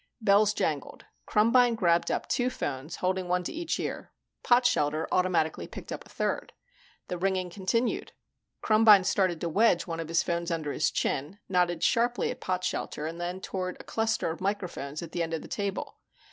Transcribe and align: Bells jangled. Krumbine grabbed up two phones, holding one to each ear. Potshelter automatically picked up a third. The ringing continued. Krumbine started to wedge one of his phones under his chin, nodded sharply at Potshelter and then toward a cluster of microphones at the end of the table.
Bells 0.19 0.55
jangled. 0.55 1.05
Krumbine 1.27 1.75
grabbed 1.75 2.09
up 2.09 2.27
two 2.27 2.49
phones, 2.49 2.95
holding 2.95 3.27
one 3.27 3.43
to 3.43 3.53
each 3.53 3.79
ear. 3.79 4.11
Potshelter 4.43 5.05
automatically 5.11 5.67
picked 5.67 5.91
up 5.91 6.03
a 6.03 6.09
third. 6.09 6.53
The 7.07 7.19
ringing 7.19 7.51
continued. 7.51 8.11
Krumbine 8.63 9.05
started 9.05 9.39
to 9.41 9.49
wedge 9.49 9.85
one 9.85 9.99
of 9.99 10.07
his 10.07 10.23
phones 10.23 10.49
under 10.49 10.71
his 10.71 10.89
chin, 10.89 11.37
nodded 11.47 11.83
sharply 11.83 12.31
at 12.31 12.41
Potshelter 12.41 13.07
and 13.07 13.21
then 13.21 13.41
toward 13.41 13.77
a 13.79 13.83
cluster 13.83 14.31
of 14.31 14.41
microphones 14.41 15.03
at 15.03 15.11
the 15.11 15.21
end 15.21 15.35
of 15.35 15.43
the 15.43 15.47
table. 15.47 15.99